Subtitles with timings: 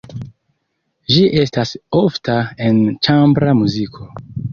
[1.15, 2.37] Ĝi estas ofta
[2.69, 4.09] en ĉambra muziko.